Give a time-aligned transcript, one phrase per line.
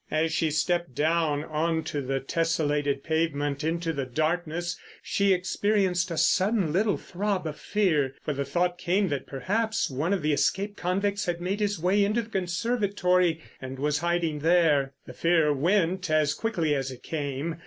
[0.09, 6.17] As she stepped down on to the tessellated pavement into the darkness she experienced a
[6.17, 8.15] sudden little throb of fear.
[8.23, 12.03] For the thought came that perhaps one of the escaped convicts had made his way
[12.03, 14.93] into the conservatory and was hiding there.
[15.05, 17.57] The fear went as quickly as it came.